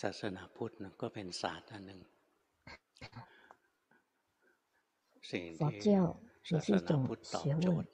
[0.00, 0.72] ศาสนาพุทธ
[1.02, 2.00] ก็เป็นศาสตร์อันหนึ่ง
[5.32, 5.96] สิ่งที่
[6.50, 7.90] ศาสนาพุทธตอบโจทย์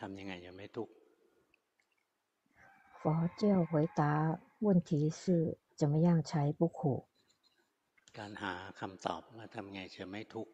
[0.00, 0.94] ทำยังไงจะไม่ทุกข์
[3.00, 3.02] 佛
[3.40, 4.02] 教回答
[4.66, 5.20] 问题是
[5.80, 6.80] 怎么样才不苦
[8.18, 10.52] การหาคำตอบว่าทำยังไงจะไม่ทุกข์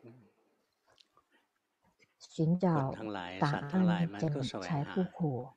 [2.35, 2.67] 寻找
[3.45, 3.73] 答案
[4.21, 5.49] 怎么才不苦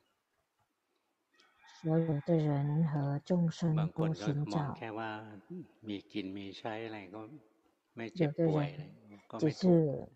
[1.83, 4.73] 所有的人和众生都寻找。
[8.13, 8.89] 有的人
[9.37, 10.07] 只是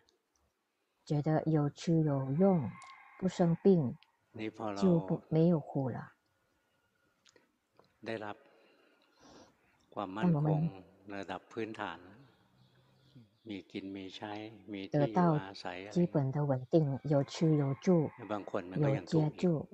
[1.04, 2.72] 觉得有吃有用，
[3.20, 3.98] 不生病
[4.78, 6.14] 就不没有苦了。
[8.02, 8.18] 得
[15.08, 15.38] 到
[15.92, 18.10] 基本的稳定，有吃有住，
[18.78, 19.68] 有接住。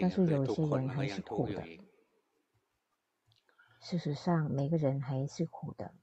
[0.00, 1.62] 但是有些人还是苦的。
[3.80, 5.94] 事实上，每个人还是苦的。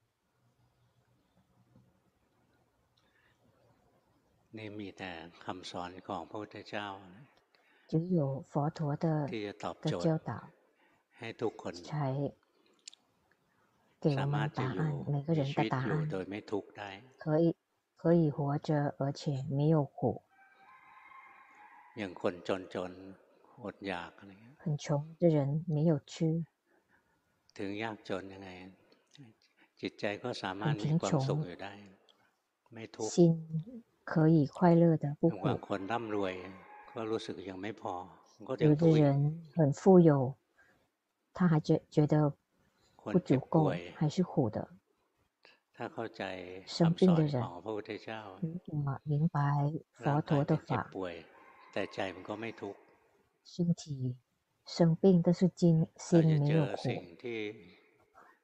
[7.88, 10.50] 只有佛陀的的教导，
[11.84, 12.34] 才
[14.02, 15.06] 给我们答案。
[15.08, 16.10] 每个人的答案，
[17.18, 17.56] 可以
[17.96, 20.24] 可以活着，而且没有苦。
[24.59, 26.45] 很穷的人没有吃，
[27.55, 27.77] 很
[30.77, 31.21] 贫穷，
[33.09, 35.37] 心可以快乐的不苦。
[38.59, 40.37] 有的人很富有，
[41.33, 42.35] 他还觉觉得
[42.97, 44.69] 不足够，还是苦的。
[46.67, 47.43] 生病的人
[49.03, 50.91] 明白佛陀的法。
[53.44, 54.16] 身体
[54.66, 56.74] 生病，但是心心没有苦。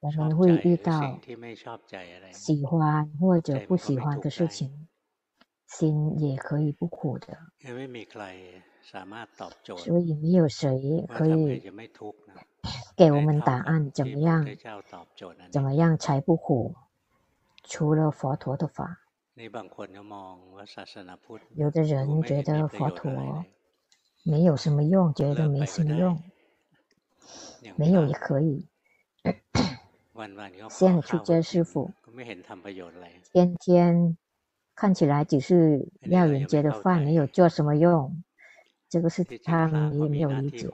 [0.00, 1.18] 我们会遇到
[2.32, 4.88] 喜欢或者不喜欢的事情，
[5.66, 7.38] 心也可以不苦的。
[9.76, 11.62] 所以没有谁可以
[12.96, 14.46] 给我们答案，怎么样，
[15.50, 16.74] 怎么样才不苦？
[17.64, 19.00] 除了佛陀的法。
[21.54, 23.44] 有的人觉得佛陀。
[24.28, 26.20] 没有什么用，觉得没什么用，
[27.76, 28.66] 没有也可以。
[30.68, 31.92] 现在出家师傅，
[33.32, 34.16] 天天
[34.74, 38.20] 看起来只是要人家的饭，没有做什么用，
[38.88, 40.68] 这个是他们也没有理解。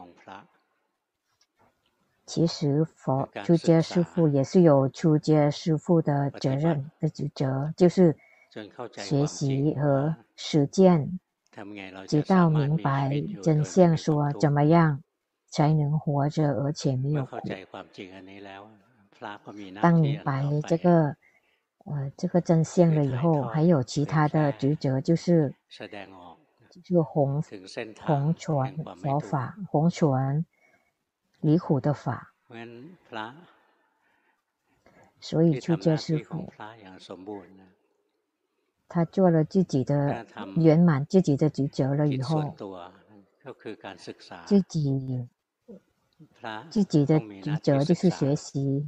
[2.25, 8.17] 其实佛出家师傅也是有出家师傅的责任的职责，就是
[8.97, 11.21] 学习和实践。
[12.09, 13.11] 直到明白。
[13.43, 15.03] 真相，说怎么样
[15.49, 17.39] 才能活着，而且没有苦。
[19.81, 20.43] 当明白。
[20.67, 21.17] 这个，
[21.85, 25.55] 呃，这个真相了以后，还有其他的职责，就是
[26.71, 27.43] 就是弘
[28.01, 30.45] 弘传佛法，弘传
[31.41, 32.33] 离苦的法。
[35.21, 36.51] 所以出家师父。
[38.93, 40.27] 他做了自己的
[40.57, 42.55] 圆满自己的职责了以后，
[44.45, 45.27] 自己
[46.69, 48.87] 自己的职责就是学习，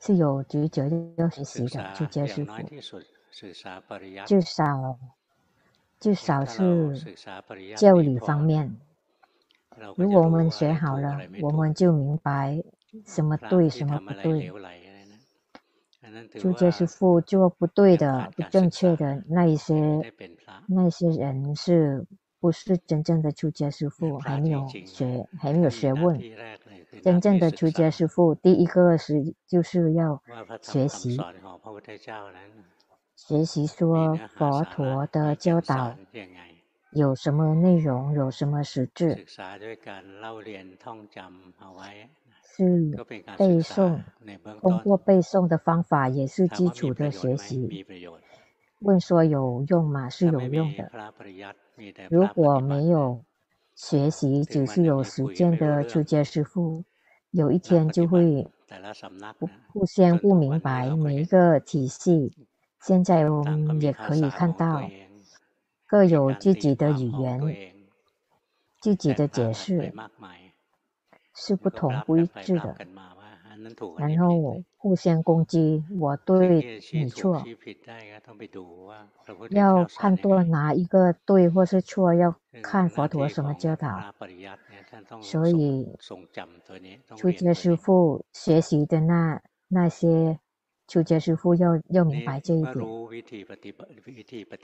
[0.00, 0.82] 是有职责
[1.16, 1.94] 要学习的。
[1.94, 2.54] 出家师傅
[4.26, 4.98] 至少
[6.00, 7.14] 至少是
[7.76, 8.76] 教理方面，
[9.94, 12.60] 如果我们学好了，我们就明白
[13.06, 14.52] 什么对，什么不对。
[16.38, 19.74] 出家师父做不对的、不正确的那一些，
[20.66, 22.06] 那些人是
[22.40, 24.18] 不是真正的出家师父？
[24.18, 26.20] 还没有学，还没有学问。
[27.02, 30.22] 真正的出家师父，第一个是就是要
[30.60, 31.18] 学习，
[33.16, 35.96] 学习说佛陀的教导
[36.92, 39.24] 有什么内容，有什么实质。
[42.54, 42.90] 是
[43.38, 44.00] 背诵，
[44.60, 47.86] 通过背诵的方法也是基础的学习。
[48.80, 50.08] 问说有用吗？
[50.10, 50.90] 是有用的。
[52.10, 53.24] 如果没有
[53.74, 56.84] 学习，只是有实践的出家师傅，
[57.30, 58.46] 有一天就会
[59.38, 62.32] 不互相不明白每一个体系。
[62.80, 64.82] 现在我们也可以看到，
[65.86, 67.40] 各有自己的语言，
[68.80, 69.92] 自己的解释。
[71.34, 72.76] 是不同不一致的，
[73.98, 77.42] 然后互相攻击，我对你错。
[79.50, 84.12] 要判断哪一个对或是错，要看佛陀什么教导。
[85.20, 85.96] 所以，
[87.16, 90.38] 出家师父学习的那那些，
[90.92, 92.74] 初阶师父要要明白这一点。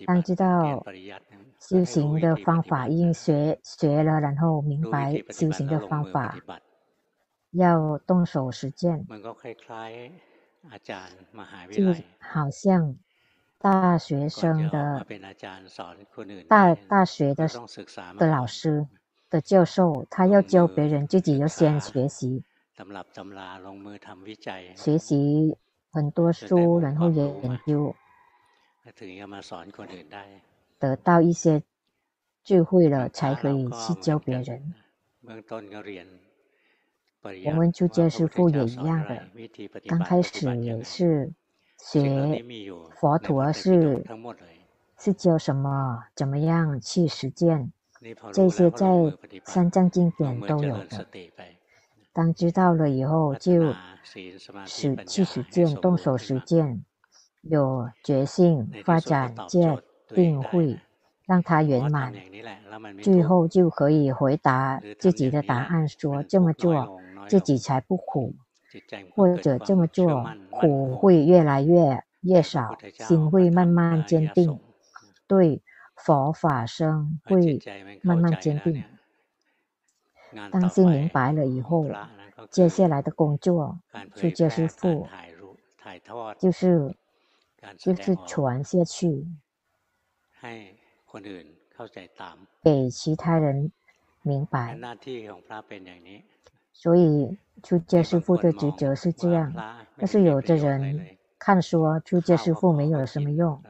[0.07, 0.85] 当知道
[1.59, 6.37] 修行的方法，应学学了，然后明白修行的方法。
[7.53, 9.07] 要动手实践，
[11.73, 12.95] 就好像
[13.57, 15.07] 大学生的
[16.47, 17.49] 大大学的
[18.19, 18.87] 的老师
[19.31, 22.45] 的教授，他要教别人，自己要先学习，
[24.77, 25.57] 学习
[25.91, 27.95] 很多书，然后也研究，
[30.79, 31.63] 得到一些
[32.45, 34.75] 智慧了，才可以去教别人。
[37.45, 39.29] 我们出家师父也一样的，
[39.87, 41.33] 刚开始也是
[41.77, 42.43] 学
[42.99, 44.05] 佛陀是
[44.99, 47.73] 是教什么，怎么样去实践，
[48.33, 48.87] 这些在
[49.45, 51.07] 三藏经典都有的。
[52.19, 53.73] 当知道了以后，就
[54.03, 56.85] 实去实践，动手实践，
[57.43, 59.79] 有决心发展界
[60.09, 60.81] 定会，
[61.27, 62.13] 让它圆满，
[63.01, 67.01] 最后就可以回答自己的答案，说这么做。
[67.29, 68.35] 自己才不苦，
[69.15, 74.59] 或者这么做苦会越来越越少，心会慢慢坚定，
[75.29, 75.63] 对
[75.95, 77.61] 佛法生会
[78.03, 78.83] 慢慢坚定。
[80.51, 81.87] 当心明白了以后，
[82.51, 83.79] 接下来的工作
[84.15, 85.07] 就就是父，
[86.39, 86.95] 就是
[87.77, 89.27] 就是传下去，
[92.63, 93.73] 给其他人
[94.23, 94.79] 明白。
[96.73, 99.53] 所以，出家师傅的职责是这样。
[99.97, 103.61] 但是有的人看说，出家师傅没有什么用，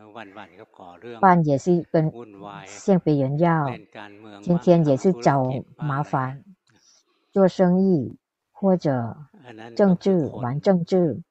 [1.20, 2.12] 办也是跟
[2.66, 3.66] 向别人要，
[4.42, 6.44] 天天也是找麻烦，
[7.30, 8.16] 做生意
[8.52, 9.16] 或者
[9.76, 11.22] 政治玩政治，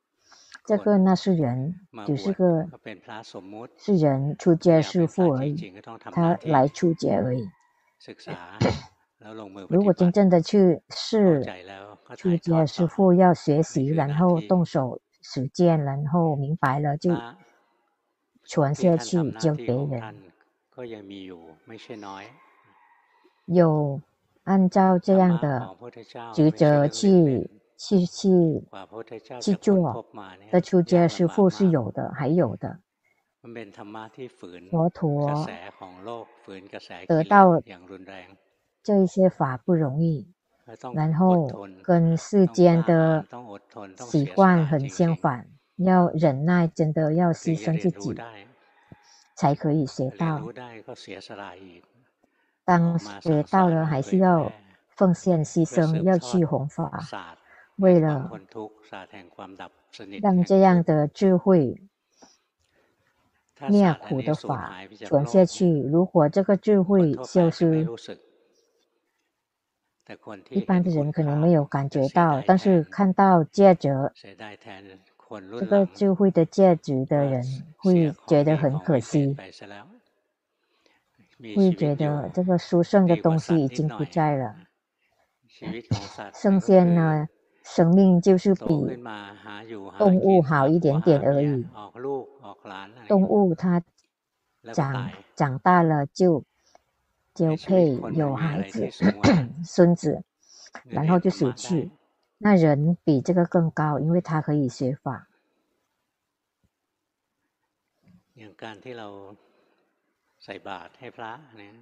[0.66, 2.68] 这个那是人，只是个
[3.78, 5.74] 是人出家师父而已，
[6.12, 7.50] 他来出家而已。
[9.68, 11.44] 如果真正的去试，
[12.16, 17.12] 出家师父要学习，然后动手实践，然后明白了就
[18.44, 20.16] 传下去教别人。
[23.46, 24.02] 有
[24.48, 25.76] 按照这样的
[26.34, 28.64] 职责去去去
[29.42, 30.06] 去做
[30.50, 32.80] 的出家师傅是有的，还有的。
[34.72, 35.46] 佛陀
[37.08, 37.62] 得到。
[38.84, 40.32] 这一些法不容易，
[40.94, 41.50] 然后
[41.84, 43.26] 跟世间的
[43.98, 45.46] 习惯很相反，
[45.76, 48.16] 要忍耐，真的要牺牲自己，
[49.36, 50.42] 才可以学到。
[52.68, 54.52] 当学到了，还是要
[54.90, 56.92] 奉献牺牲，要去弘法，
[57.78, 58.30] 为了
[60.22, 61.82] 让这样的智慧
[63.70, 64.76] 灭苦的法
[65.06, 65.82] 传下去。
[65.82, 67.88] 如果这个智慧消失，
[70.50, 74.12] 一般的人可能没有感觉到，但是看到戒指，
[75.58, 77.42] 这个智慧的戒指的人
[77.78, 79.38] 会觉得很可惜，
[81.56, 84.56] 会觉得这个殊胜的东西已经不在了。
[86.34, 87.28] 圣仙呢，
[87.64, 88.66] 生命就是比
[89.98, 91.66] 动物好一点点而已。
[93.08, 93.82] 动物它
[94.74, 96.44] 长长大了就。
[97.38, 98.90] 交配有孩子，
[99.64, 100.24] 孙子，
[100.86, 101.92] 然后就死去。
[102.40, 105.28] 那人比这个更高，因为他可以学法。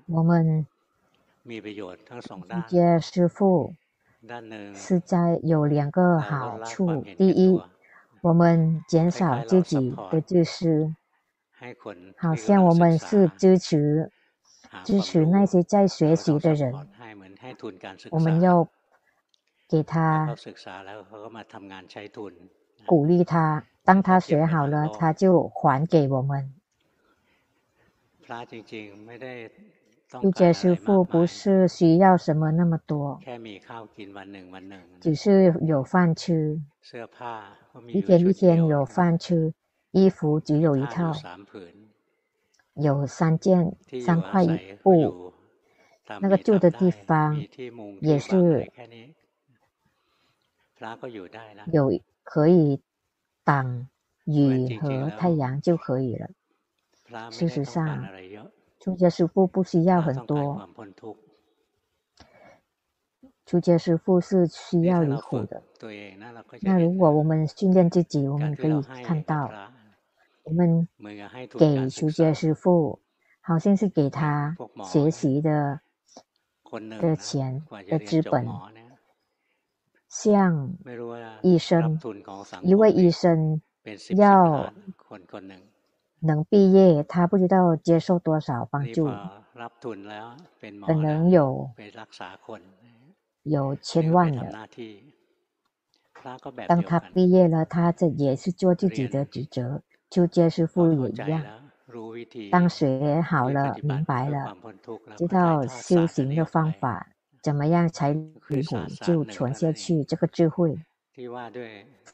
[0.07, 0.65] 我们
[1.43, 3.73] 初阶师父
[4.73, 7.61] 是在有两个好处：第一，
[8.21, 10.95] 我们减少自己的自私，
[12.17, 14.11] 好像我们是支持。
[14.83, 16.73] 支持那些在学习的人，
[18.11, 18.67] 我们要
[19.69, 20.35] 给他
[22.85, 26.53] 鼓励他，当他学好了，他就还给我们。
[30.07, 33.19] 初阶师父不是需要什么那么多，
[35.01, 36.61] 只是有饭吃，
[37.87, 39.53] 一天一天有饭吃，
[39.91, 41.13] 衣服只有一套。
[42.73, 44.45] 有三件三块
[44.83, 45.31] 布，
[46.19, 47.41] 那个住的地方
[48.01, 48.69] 也是
[51.71, 52.81] 有可以
[53.45, 53.87] 挡、
[54.25, 56.29] 雨和太阳就可以了。
[57.31, 58.07] 事实上，
[58.79, 60.69] 出家师父不需要很多。
[63.45, 65.61] 出家师父是需要离苦的。
[66.61, 69.51] 那如果我们训练自己，我们可以看到，
[70.43, 70.87] 我们
[71.57, 72.99] 给出家师父，
[73.41, 75.79] 好像是给他学习的
[76.99, 78.47] 的钱的资本。
[80.07, 80.75] 像
[81.43, 81.99] 医生，
[82.63, 83.61] 一位医生
[84.17, 84.73] 要
[86.25, 89.07] 能毕业，他不知道接受多少帮助，
[90.85, 91.69] 可能有
[93.43, 94.67] 有千万的。
[96.67, 101.43] 当他毕业了，他这也是做自己的职责，就接师父也一样。
[102.51, 104.57] 当学好了，明白了，
[105.15, 107.07] 知道修行的方法。
[107.41, 110.03] 怎么样才离苦就传下去？
[110.03, 110.79] 这个智慧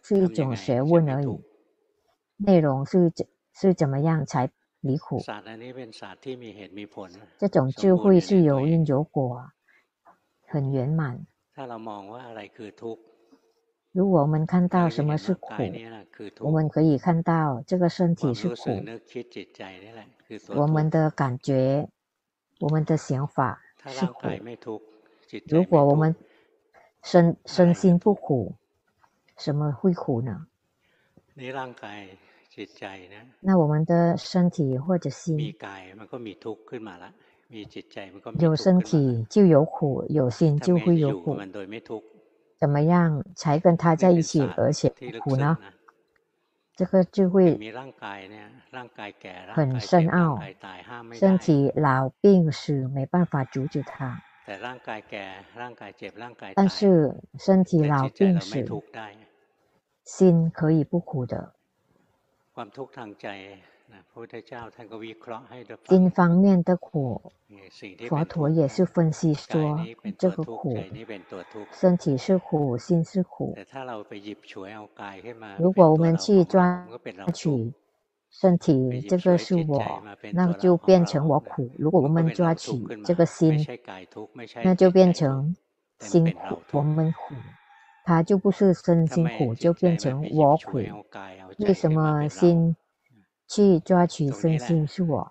[0.04, 1.40] 是一种学问而已，
[2.36, 5.22] 内容是怎是怎么样才离苦？
[7.38, 9.52] 这种智慧是有因有果，
[10.48, 11.26] 很圆满。
[13.92, 15.52] 如果我们看到什么是苦，
[16.40, 18.72] 我们可以看到这个身体是苦，
[20.56, 21.90] 我们的感觉、
[22.60, 24.22] 我们的想法是苦。
[25.48, 26.16] 如果我们
[27.04, 28.56] 身身心不苦，
[29.38, 30.48] 什么会苦呢？
[33.40, 35.56] 那我们的身体或者心，
[38.40, 41.38] 有身体就有苦，有心就会有苦。
[42.58, 44.90] 怎么样才跟他在一起，而且
[45.22, 45.58] 苦呢？
[46.76, 47.58] 这个智慧
[49.54, 50.40] 很深奥，
[51.14, 54.22] 身体老病死没办法阻止他。
[56.56, 58.66] 但是身体老病死，
[60.04, 61.54] 心可以不苦的。
[65.88, 67.32] 心方面的苦，
[68.08, 69.80] 佛陀也是分析说，
[70.18, 70.78] 这个苦，
[71.72, 73.56] 身体是苦，心是苦。
[75.58, 76.88] 如果我们去抓
[77.34, 77.74] 取。
[78.34, 81.70] 身体这个是我，那就变成我苦。
[81.78, 82.72] 如果我们抓取
[83.04, 83.68] 这个心，
[84.64, 85.54] 那就变成
[86.00, 87.36] 心苦，我们苦，
[88.04, 90.80] 它就不是身心苦，就变成我苦。
[91.60, 92.76] 为什么心
[93.48, 95.30] 去抓取身心是我？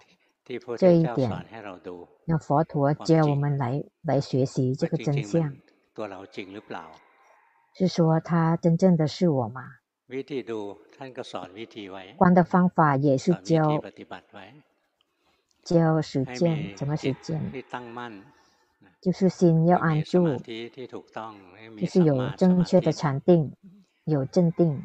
[0.77, 1.31] 这一点，
[2.25, 5.57] 那佛陀教我们来来学习这个真相，
[7.73, 9.63] 是说他真正的是我吗？
[12.17, 13.81] 观的方法也是教
[15.63, 17.41] 教实践，怎么实践？
[19.01, 20.37] 就是心要安住，
[21.79, 23.53] 就是有正确的禅定，
[24.05, 24.83] 有镇定。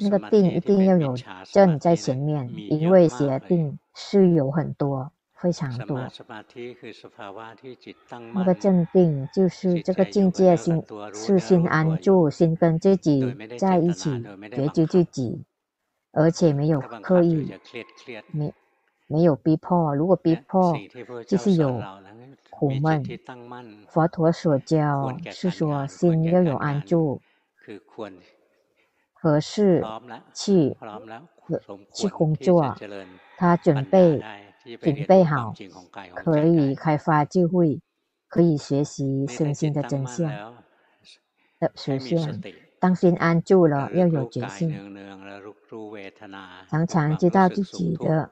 [0.00, 5.12] 那个定一定要有正在前面，因为邪定是有很多。
[5.42, 5.98] 非常多。
[8.32, 10.80] 那个镇定就是这个境界心，
[11.12, 15.42] 是心安住，心跟自己在一起，觉知自己，
[16.12, 17.52] 而且没有刻意，
[18.30, 18.54] 没
[19.12, 19.94] 没有逼迫。
[19.94, 20.74] 如果逼迫，
[21.26, 21.80] 就是有
[22.50, 23.04] 苦闷。
[23.88, 27.20] 佛陀所教是说，心要有安住，
[29.12, 29.84] 合适
[30.34, 30.76] 去
[31.92, 32.74] 去工作，
[33.36, 34.22] 他准备。
[34.80, 35.52] 准备好，
[36.14, 37.80] 可以开发智慧，
[38.28, 40.30] 可以学习身心的真相
[41.58, 42.40] 的实现。
[42.78, 44.70] 当心安住了，要有决心，
[46.68, 48.30] 常常知道自己的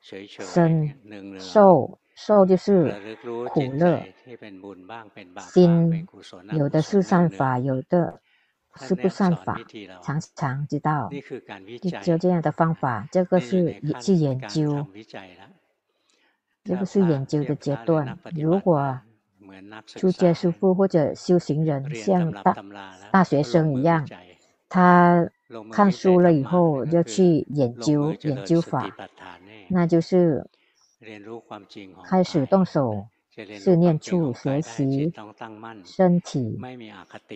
[0.00, 0.94] 身
[1.38, 2.94] 受受就是
[3.48, 4.02] 苦乐，
[5.38, 6.06] 心
[6.52, 8.20] 有的是善法，有的
[8.76, 9.60] 是不善法，
[10.02, 11.10] 常常知道，
[12.02, 14.86] 就这样的方法，这个是去研究。
[16.62, 18.18] 这个是研究的阶段。
[18.36, 19.00] 如果
[19.86, 22.54] 出家师傅或者修行人像大
[23.10, 24.06] 大学生一样，
[24.68, 25.30] 他
[25.72, 28.94] 看书了以后要去研究研究法，
[29.70, 30.44] 那就是
[32.04, 33.06] 开始动手，
[33.58, 35.12] 是念处学习
[35.84, 36.58] 身体，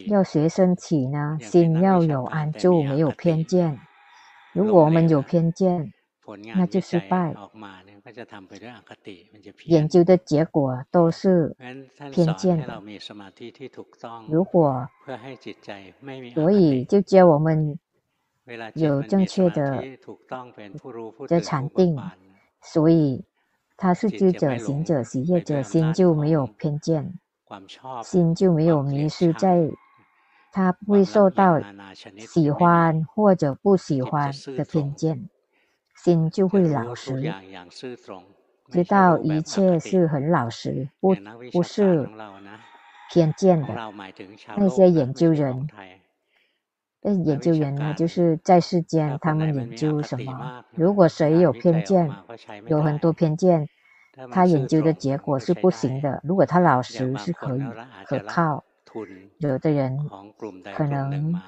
[0.09, 3.79] 要学身体呢，心要有安住，没有偏见。
[4.53, 5.93] 如果我们有偏见，
[6.55, 7.35] 那就失败。
[9.64, 11.57] 研究的结果都是
[12.12, 12.83] 偏见的。
[14.29, 14.87] 如果，
[16.35, 17.79] 所以就教我们
[18.75, 19.83] 有正确的
[21.26, 21.97] 的禅定，
[22.64, 23.25] 所以
[23.76, 27.12] 他是知者、行者、喜悦者，心就没有偏见，
[28.02, 29.71] 心就没有迷失在
[30.50, 31.61] 他不会受到
[32.18, 35.28] 喜欢或者不喜欢的偏见，
[35.97, 37.35] 心就会老实，
[38.71, 41.14] 知道一切是很老实，不
[41.52, 42.09] 不是
[43.12, 43.92] 偏见的。
[44.56, 45.68] 那些研究人，
[47.06, 50.64] 那研究员呢，就是在世间，他们研究什么？
[50.75, 52.11] 如果谁有偏见，
[52.66, 53.68] 有很多偏见，
[54.30, 56.23] 他研究的结果是不行的。
[56.25, 57.62] 如果他老实，是可以
[58.06, 58.64] 可靠。
[59.38, 59.99] 有的人
[60.75, 61.42] 可能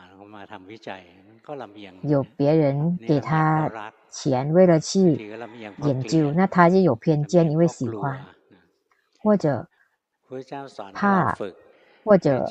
[2.02, 3.70] 有别人给他
[4.10, 5.38] 钱，为了去
[5.78, 8.26] 研究，那他就有偏见，因为喜欢
[9.22, 9.68] 或者
[10.92, 11.34] 怕
[12.06, 12.46] 或者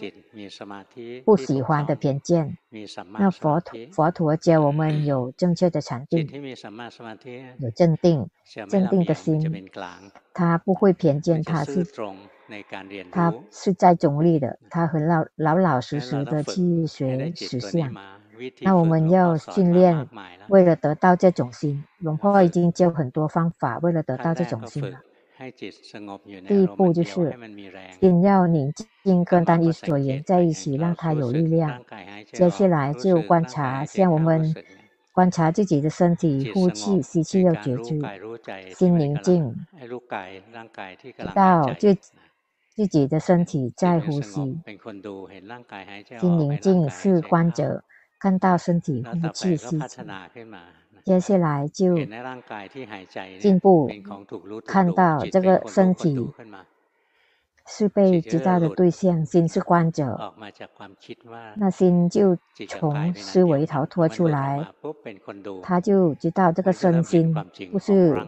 [1.24, 2.58] 不喜欢的偏见。
[3.18, 6.28] 那佛陀佛陀教我们有正确的禅定，
[7.60, 8.30] 有镇定，
[8.70, 9.70] 镇定的心，
[10.34, 11.88] 他不会偏见，他是。
[13.12, 17.92] 他是在中立的，他很老老老实实的去学实相。
[18.62, 20.08] 那我们要训练，
[20.50, 25.00] 为了得到这种心，龙婆已经教很多方法，为了得到这种心了。
[26.48, 27.38] 第一步就是
[28.00, 28.72] 先要宁
[29.04, 31.82] 静，跟单一所缘在一起，让它有力量。
[32.32, 34.54] 接下来就观察，像我们
[35.12, 38.00] 观察自己的身体，呼气、吸气要觉知，
[38.76, 39.56] 心宁静，
[41.34, 41.96] 到就。
[42.76, 44.60] 自己的身体在呼吸，
[46.20, 47.82] 心宁静是观者，
[48.20, 49.98] 看到身体呼气吸气。
[51.06, 51.96] 接下来就
[53.40, 53.90] 进步，
[54.66, 56.30] 看到这个身体
[57.68, 60.34] 是被知道的对象，心是观者，
[61.56, 64.68] 那心就从思维逃脱出来，
[65.64, 67.34] 他就知道这个身心
[67.72, 68.20] 不是。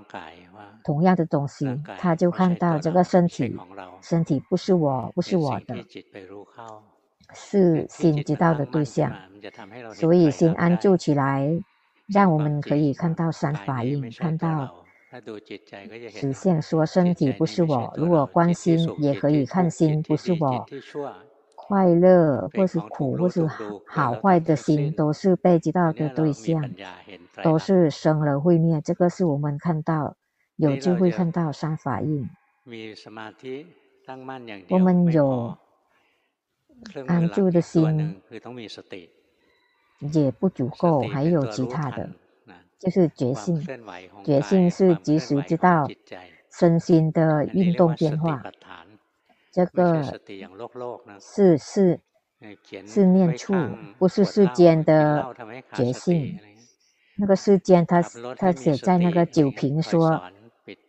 [0.84, 1.68] 同样的东西，
[1.98, 3.54] 他就看到这个身体，
[4.02, 5.76] 身体不是我，不是我的，
[7.34, 9.12] 是心知道的对象。
[9.94, 11.60] 所以心安住起来，
[12.08, 14.86] 让我们可以看到三法印，看到
[16.10, 17.94] 实现说身体不是我。
[17.96, 20.66] 如果观心，也可以看心不是我。
[21.56, 26.70] 快乐或是苦或是好好坏的心，都是被知道的对象，
[27.44, 28.82] 都是生了会灭。
[28.82, 30.16] 这个是我们看到。
[30.58, 32.28] 有就会看到三法印。
[34.70, 35.56] 我们有
[37.06, 38.20] 安住的心，
[40.00, 42.10] 也不足够，还有其他的，
[42.80, 43.66] 就是觉性。
[44.24, 45.88] 觉性是及时知道
[46.52, 48.44] 身心的运动变化。
[49.52, 50.04] 这个
[51.20, 52.00] 是是
[52.86, 53.54] 是念处，
[53.98, 55.36] 不是世间的
[55.74, 56.40] 觉性。
[57.18, 58.02] 那个世间，他
[58.38, 60.22] 他写在那个酒瓶说。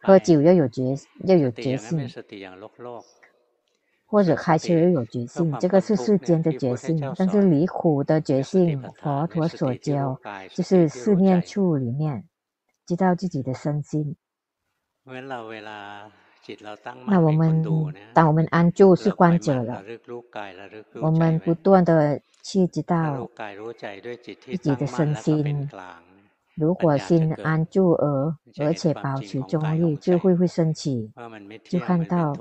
[0.02, 0.82] 喝酒要有觉，
[1.22, 2.10] 要有觉性，
[4.10, 6.98] 或者开车要有觉性，这个是世间的觉性。
[7.14, 10.18] 但是离苦的觉性，佛陀所教
[10.54, 12.24] 就是四念处里面
[12.86, 14.16] 知道自己的身心。
[17.06, 17.62] 那我们
[18.14, 19.84] 当我们安住是观者了，
[21.02, 23.28] 我们不断的去知道
[24.46, 25.68] 自己的身心。
[26.58, 31.08] 如果心安住而而且保持中立，智慧会升起，
[31.62, 32.34] 就看到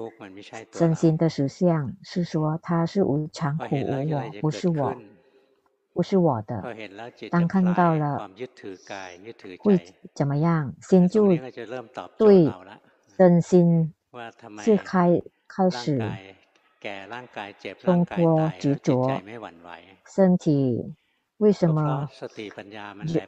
[0.74, 4.96] 身心的实相是说它是无常苦无我，不是我，
[5.94, 6.76] 不是我的。
[7.30, 8.28] 当看到了，
[9.60, 9.80] 会
[10.16, 10.74] 怎么样？
[10.82, 11.28] 心就
[12.18, 12.52] 对
[13.16, 13.94] 身心
[14.58, 16.02] 是开开始
[17.78, 19.22] 松脱执着，
[20.08, 20.96] 身体。
[21.38, 22.10] 为什么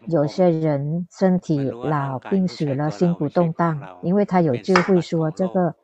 [0.08, 4.00] 有有些人身体老病死了，心不动荡？
[4.02, 5.76] 因为他有智慧说，这个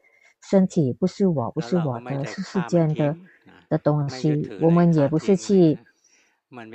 [0.42, 3.16] 身体不是我，不是我的，是世间的
[3.70, 4.50] 的东西。
[4.62, 5.78] 我们也不是去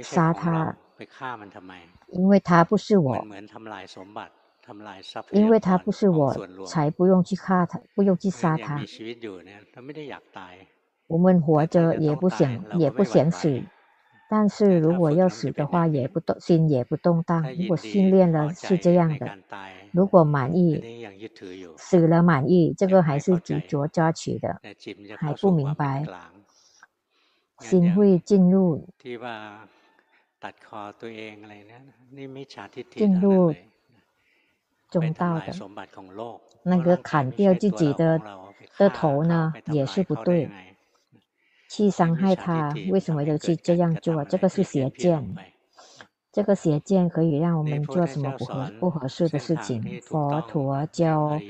[0.03, 0.77] 杀他，
[2.13, 3.27] 因为他不是我，
[5.33, 8.81] 因为他不是我，才不用去ฆ่他，不用去杀他。
[11.09, 13.61] 我们活着也不想，也不想死。
[14.31, 17.43] 但是如果要死的话，也不动心也不动荡。
[17.59, 19.29] 如果训练了是这样的，
[19.91, 20.81] 如果满意，
[21.77, 24.61] 死了满意，这个还是执着抓取的，
[25.19, 26.07] 还不明白，
[27.59, 28.89] 心会进入
[32.95, 33.53] 进入
[34.89, 35.53] 中道的，
[36.63, 38.23] 那个砍掉自己的
[38.79, 40.49] 的头呢，也是不对。
[41.71, 44.25] 去伤害他，为什么要去这样做？
[44.25, 45.37] 这个是邪见，
[46.33, 50.01] 这个邪见可以让我们做什么不合不合适的事情？
[50.03, 51.41] 佛陀教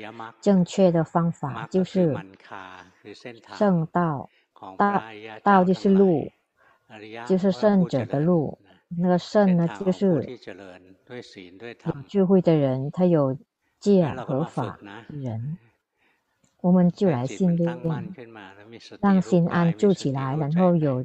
[0.43, 2.15] 正确的方法就是
[3.57, 4.29] 圣道，
[4.77, 5.03] 道
[5.43, 6.31] 道就是路，
[7.27, 8.59] 就是圣者的路。
[8.89, 10.07] 那个圣呢，就是
[11.87, 13.39] 有智慧的人，他有
[13.79, 14.79] 戒和法
[15.09, 15.57] 的人，
[16.62, 17.81] 我们就来训练，
[19.01, 21.05] 让心安住起来，然后有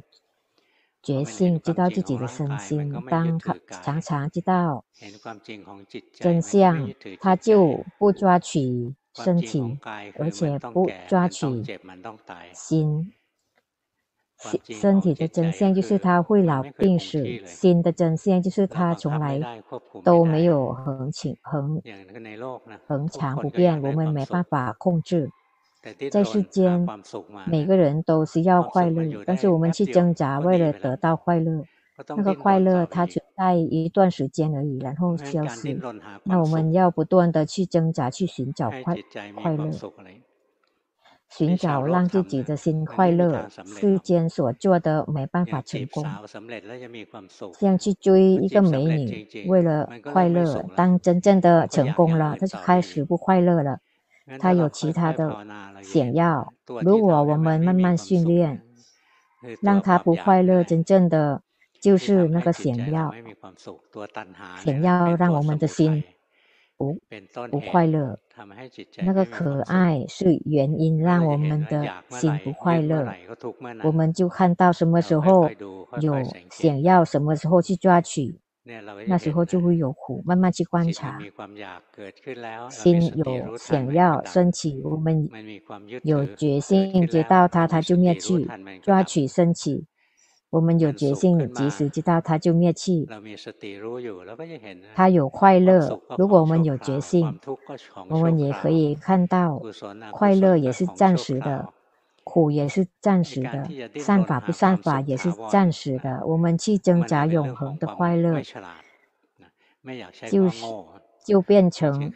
[1.02, 2.92] 决心，知道自己的身心。
[3.08, 4.84] 当他常常知道
[6.12, 6.90] 真相，
[7.20, 9.78] 他就不抓取身体，
[10.18, 11.62] 而且不抓取
[12.52, 13.12] 心。
[14.64, 19.62] 身体的真相就是他会老病死，心的真相就是他从来
[20.04, 21.80] 都没有恒情恒
[22.86, 25.30] 恒常不变，我们没办法控制。
[26.10, 26.86] 在世间，
[27.46, 31.64] 每个人都需要快乐，但是我们去挣扎，为了得到快乐，
[32.16, 35.80] 那个快乐它存在一段时间而已，然后消失。
[36.24, 38.96] 那我们要不断的去挣扎，去寻找快
[39.34, 39.70] 快乐。
[41.28, 46.04] 寻找让自己的心快乐，世间所做的没办法成功。
[47.58, 53.80] 像去追一个美女，为了快乐，当真正的成功了，他就开始不快乐了。
[54.38, 55.44] 他有其他的
[55.82, 56.52] 想要。
[56.82, 58.62] 如果我们慢慢训练，
[59.60, 61.42] 让他不快乐，真正的
[61.80, 63.12] 就是那个想要，
[64.58, 66.02] 想要让我们的心。
[66.78, 66.94] 不
[67.50, 68.18] 不快乐，
[68.98, 73.10] 那个可爱是原因，让我们的心不快乐。
[73.82, 75.48] 我们就看到什么时候
[76.02, 78.38] 有想要，什么时候去抓取，
[79.06, 80.22] 那时候就会有苦。
[80.26, 81.18] 慢慢去观察，
[82.68, 85.28] 心有想要升起，我们
[86.02, 88.48] 有决心，接到它，它就灭去，
[88.82, 89.86] 抓取升起。
[90.50, 93.06] 我们有决心，及时知道它就灭去。
[94.94, 96.00] 它有快乐。
[96.16, 97.38] 如果我们有决心，
[98.08, 99.60] 我们也可以看到，
[100.12, 101.68] 快乐也是暂时的，
[102.28, 103.68] 苦也是暂时的，
[104.00, 106.26] 善法不善法也是暂时的。
[106.26, 108.42] 我们去挣扎永恒的快乐，
[110.28, 110.66] 就是
[111.24, 112.12] 就变成。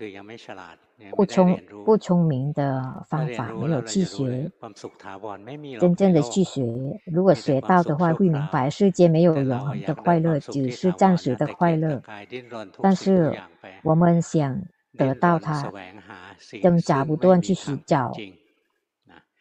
[1.16, 4.52] 不聪不聪明的方法，没有去学，
[5.80, 7.00] 真正的去学。
[7.06, 12.02] 如果学到的话，会明白世界没有永恒的快乐，只是暂时的快乐。
[12.82, 13.34] 但是
[13.82, 14.60] 我们想
[14.98, 15.72] 得到它，
[16.60, 18.12] 挣扎不断去寻找，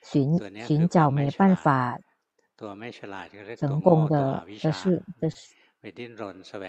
[0.02, 2.00] 寻寻找没办法
[3.58, 5.54] 成功的的事的事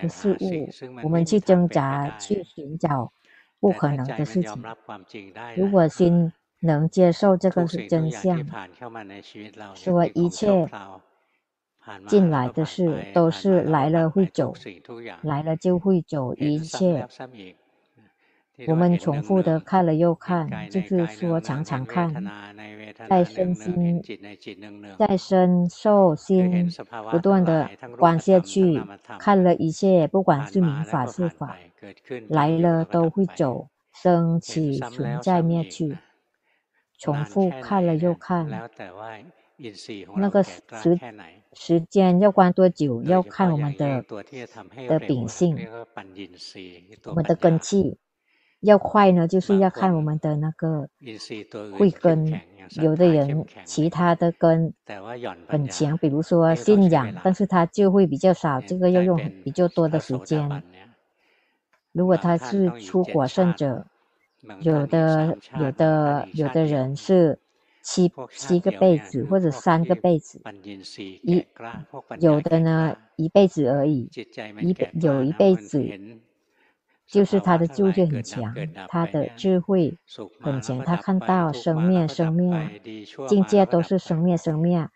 [0.02, 0.68] 的事物，
[1.02, 3.12] 我们去挣扎去寻找。
[3.62, 4.64] 不可能的事情。
[5.54, 8.42] 如果心能接受这个是真相，
[9.74, 10.66] 说一切
[12.08, 14.54] 进来的事都是来了会走，
[15.20, 17.06] 来了就会走，一切。
[18.66, 22.12] 我们重复的看了又看，就是说常常看，
[23.08, 24.02] 在身心，
[24.98, 26.70] 在身受心
[27.10, 28.82] 不断的观下去，
[29.18, 31.56] 看了一切，不管是明法是法，
[32.28, 35.96] 来了都会走，升起存在灭去，
[36.98, 38.70] 重复看了又看，
[40.16, 40.98] 那个时
[41.52, 44.04] 时间要观多久，要看我们的
[44.88, 45.68] 的秉性，
[47.06, 47.98] 我们的根器。
[48.60, 50.88] 要快呢，就是要看我们的那个
[51.76, 52.40] 慧根。
[52.80, 54.72] 有的人其他的根
[55.48, 60.62] 很强，比如说信仰，但是他就会比较少，这个要用比较多的时间。
[61.90, 63.86] 如果他是出果圣者，
[64.60, 67.40] 有的有的有的人是
[67.82, 70.40] 七七个辈子或者三个辈子，
[71.22, 71.44] 一
[72.20, 74.08] 有的呢一辈子而已，
[74.60, 75.84] 一有一辈子。
[77.10, 78.54] 就是他的智慧很强，
[78.86, 79.98] 他的智慧
[80.38, 82.80] 很强，他看到生灭生灭，
[83.26, 84.88] 境界都是生灭生灭，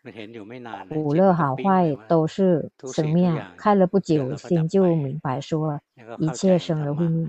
[0.89, 3.45] 苦乐好坏都是生灭。
[3.57, 5.81] 看了不久，心就明白说，
[6.17, 7.29] 一切生而会灭，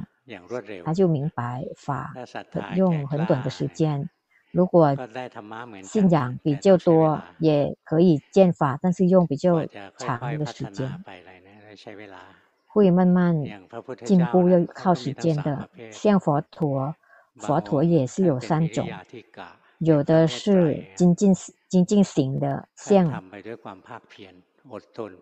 [0.83, 2.19] 他就明白法
[2.69, 4.09] 用很短的时间。
[4.51, 4.97] 如果
[5.81, 9.67] 信仰比较多，也可以见法，但是用比较
[9.97, 11.03] 长的时间。
[12.75, 13.41] 会慢慢
[14.03, 15.69] 进步，要靠时间的。
[15.91, 16.93] 像佛陀，
[17.37, 18.85] 佛陀也是有三种，
[19.77, 21.33] 有的是精进
[21.69, 23.23] 精进型的，像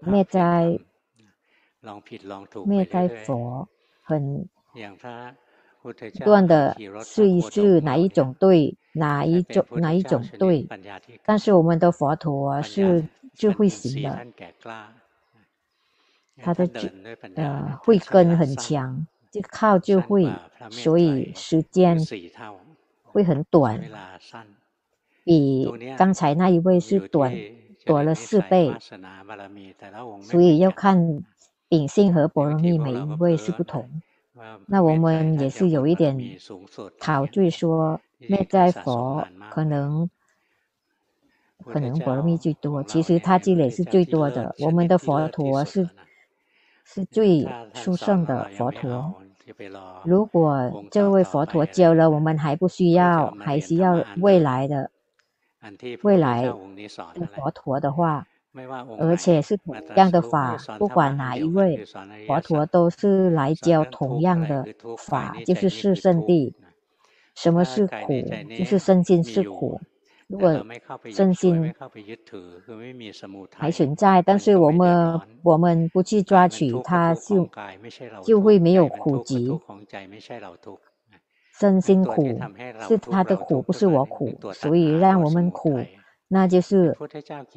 [0.02, 0.80] 灭灾
[2.66, 3.70] 灭灾佛，
[4.02, 4.50] 很
[5.84, 5.94] 不
[6.26, 10.68] 断的试一试哪一种对，哪一种哪一种对。
[11.24, 14.26] 但是我们的佛陀是智慧型的。
[16.42, 16.70] 他的
[17.36, 20.32] 呃慧根很强，就靠就会，
[20.70, 21.98] 所以时间
[23.04, 23.82] 会很短，
[25.24, 27.34] 比刚才那一位是短
[27.86, 28.74] 短了四倍，
[30.22, 31.24] 所以要看
[31.70, 33.90] 秉性和波罗蜜每一位是不同。
[34.66, 36.18] 那我们也是有一点
[37.00, 40.10] 陶醉说，内在佛可能
[41.66, 44.56] 可能波罗蜜最多，其实他积累是最多的。
[44.60, 45.88] 我们的佛陀是
[46.84, 49.14] 是最殊胜的佛陀。
[50.04, 54.90] 如果这位佛陀教了我们还不需要，还需要未来的
[56.02, 58.26] 未来的佛陀的话，
[59.00, 61.84] 而且是同样的法，不管哪一位
[62.28, 64.66] 佛陀都是来教同样的
[64.98, 66.54] 法，就是四圣谛。
[67.36, 68.24] 什么是苦？
[68.58, 69.82] 就是身心是苦。
[70.28, 70.66] 如果
[71.12, 71.74] 身心
[73.56, 77.50] 还存在，但是我们我们不去抓取它，就
[78.24, 79.60] 就会没有苦集。
[81.60, 82.40] 身心苦
[82.88, 85.80] 是他的苦，不是我苦，所以让我们苦，
[86.28, 86.98] 那就是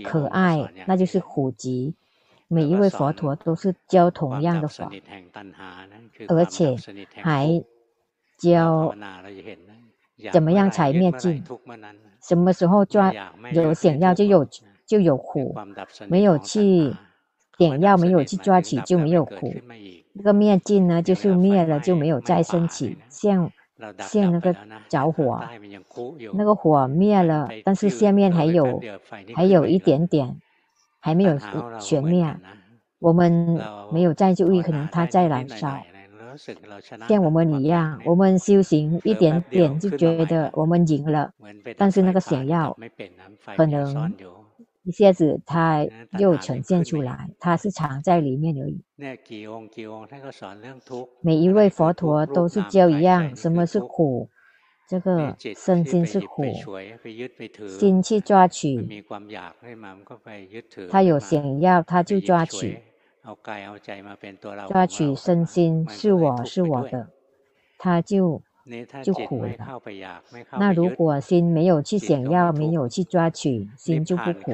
[0.04, 1.94] 可爱，那就是苦集。
[2.48, 4.90] 每一位佛陀都是教同样的法，
[6.28, 6.76] 而且
[7.14, 7.64] 还
[8.38, 8.94] 教
[10.30, 11.42] 怎么样才灭尽。
[12.26, 13.12] 什么时候抓
[13.52, 14.46] 有想要就有
[14.86, 15.54] 就有苦，
[16.08, 16.94] 没有去
[17.56, 19.54] 点药没有去抓取就没有苦。
[20.12, 23.50] 那个灭尽呢，就是灭了就没有再升起，像
[23.98, 24.56] 像那个
[24.88, 25.40] 着火，
[26.34, 28.80] 那个火灭了，但是下面还有
[29.34, 30.40] 还有一点点
[31.00, 31.38] 还没有
[31.78, 32.36] 全灭，
[32.98, 33.60] 我们
[33.92, 35.82] 没有再注意，可能它在燃烧。
[37.08, 41.32] 像我们一样，我们修行一点点就觉得我们赢了，
[41.76, 42.76] 但是那个想要
[43.56, 44.12] 可能
[44.84, 45.86] 一下子它
[46.18, 48.80] 又呈现出来，它是藏在里面而已。
[51.20, 54.28] 每一位佛陀都是教一样，什么是苦？
[54.88, 56.44] 这个身心是苦，
[57.66, 59.02] 心去抓取，
[60.88, 62.78] 他有想要他就抓取。
[64.68, 67.08] 抓取身心是我是我的，
[67.78, 68.42] 他就
[69.02, 69.50] 就苦了。
[70.58, 74.52] 那如果心没有去想要，没有去抓取，心就不苦。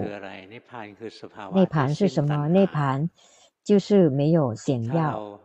[1.54, 2.48] 涅盘是什么？
[2.48, 3.08] 涅盘
[3.62, 5.38] 就是没有想要。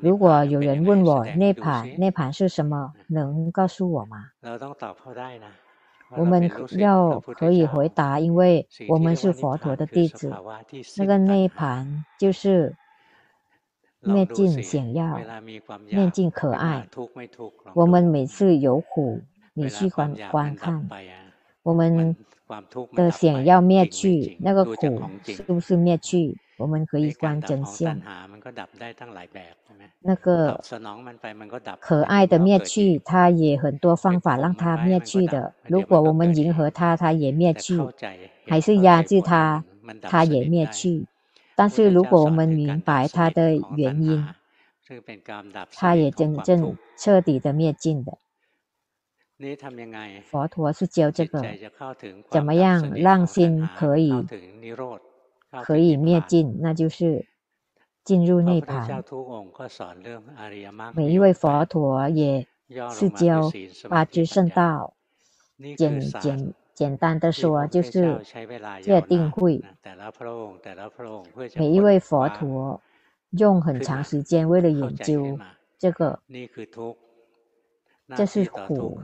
[0.00, 2.92] 如果有人问我涅盘，涅盘是什么？
[3.08, 4.30] 能告诉我吗？
[6.16, 10.32] 我们要可以回答，因为我们是佛陀的弟子。
[10.96, 12.74] 那个涅盘就是
[14.00, 15.20] 灭尽想要，
[15.88, 16.88] 灭尽可爱。
[17.74, 19.20] 我们每次有苦，
[19.54, 20.88] 你去观观看，
[21.62, 22.16] 我们
[22.94, 26.36] 的想要灭去，那个苦是不是灭去？
[26.60, 28.00] 我们可以观真相。
[30.00, 30.62] 那个
[31.80, 35.54] 可爱的灭去，它也很多方法让它灭去的。
[35.64, 37.76] 如果我们迎合它，它也灭去；
[38.46, 39.64] 还是压制它，
[40.02, 41.06] 它也灭去。
[41.56, 44.26] 但是如果我们明白它的原因，
[45.74, 48.18] 它也真正彻底的灭尽的。
[50.30, 51.42] 佛陀是教这个，
[52.30, 54.12] 怎么样让心可以。
[55.64, 57.26] 可以灭尽，那就是
[58.04, 59.04] 进入内盘。
[60.94, 62.46] 每一位佛陀也
[62.90, 63.50] 是教
[63.88, 64.94] 八支圣道，
[65.76, 68.20] 简简简单的说就是
[68.80, 69.62] 戒定慧。
[71.56, 72.80] 每一位佛陀
[73.30, 75.38] 用很长时间为了研究
[75.78, 76.20] 这个，
[78.16, 79.00] 这是苦，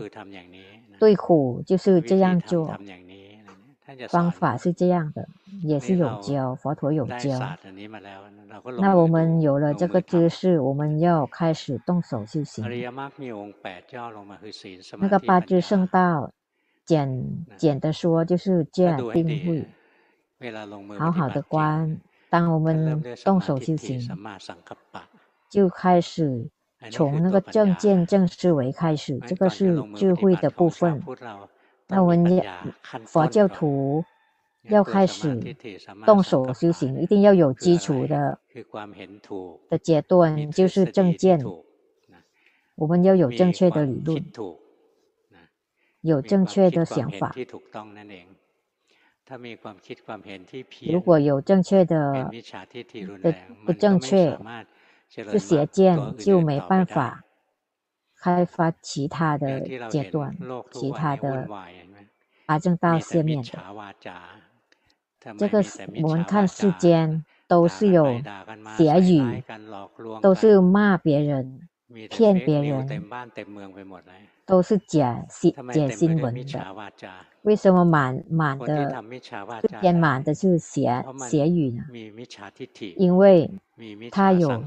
[0.99, 2.77] 对苦就是这样做。
[4.09, 5.29] 方法是这样的，
[5.63, 7.39] 也是有教，佛陀有教。
[8.79, 12.65] 那我们有了这个知识，我们要开始动手修行。
[14.99, 16.33] 那个八支圣道，
[16.85, 19.69] 简简的说就是戒定慧，
[20.99, 22.01] 好好的观。
[22.29, 24.01] 当我们动手修行，
[25.49, 26.49] 就开始
[26.91, 31.03] 从那个正见正思维开始，这个是智慧的部分。
[31.89, 32.43] 那我们
[33.05, 34.05] 佛教徒
[34.63, 35.41] 要开始
[36.05, 38.39] 动手修行，一定要有基础的
[39.69, 41.41] 的阶段，就是正见。
[42.75, 44.25] 我们要有正确的理论，
[46.01, 47.35] 有正确的想法。
[50.89, 52.31] 如果有正确的
[53.23, 54.39] 的不正确，
[55.09, 57.23] 是邪见，就没办法。
[58.27, 60.37] 开发其他的阶段，
[60.73, 61.49] 其他的
[62.45, 63.53] 八正道下面的，
[65.39, 65.63] 这个
[66.03, 68.21] 我们看世间都是有
[68.77, 69.45] 邪语，
[70.21, 71.69] 都是骂别人、
[72.11, 73.05] 骗别人，
[74.45, 76.75] 都是假新假新闻的。
[77.43, 79.05] 为什么满满的
[79.81, 81.85] 填满的是邪邪语呢？
[82.97, 83.49] 因为
[84.11, 84.65] 他有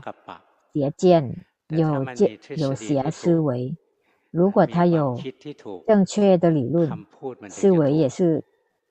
[0.72, 3.76] 邪见，有见有邪思维。
[4.32, 5.18] 如果他有
[5.88, 6.92] 正确的理论
[7.50, 8.44] 思维，也是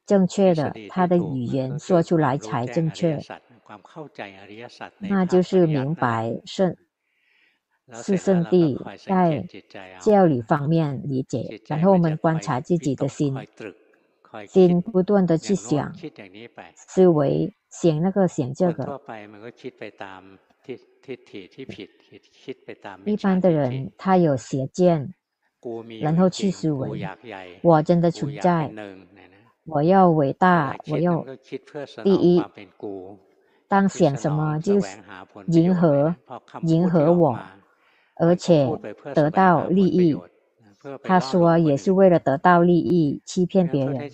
[0.07, 3.21] 正确的，他的语言说出来才正确，
[4.99, 6.77] 那就是明白圣
[7.93, 9.47] 是圣地在
[10.01, 11.61] 教理方面理解。
[11.69, 13.37] 然后我们观察自己的心。
[14.47, 15.91] 心不断的去想，
[16.75, 19.01] 思维想那个想这个。
[23.05, 25.15] 一般的人他有邪见，
[26.01, 27.09] 然后去思维，
[27.63, 28.71] 我真的存在，
[29.65, 31.25] 我要伟大，我要
[32.05, 32.43] 第一。
[33.67, 34.79] 当想什么就
[35.47, 36.15] 迎合
[36.63, 37.39] 迎合我，
[38.17, 38.67] 而且
[39.15, 40.17] 得到利益。
[41.03, 44.09] 他说也是为了得到利益，欺骗别人。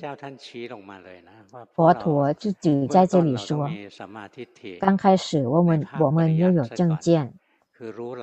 [1.75, 3.71] 佛陀自己在这里说，
[4.81, 7.35] 刚开始我们我们要有正见，